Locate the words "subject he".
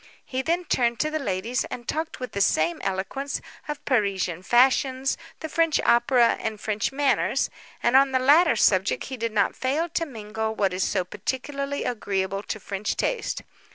8.55-9.15